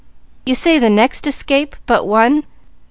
You 0.47 0.55
say 0.55 0.79
the 0.79 0.89
next 0.89 1.27
escape 1.27 1.75
but 1.85 2.07
one? 2.07 2.47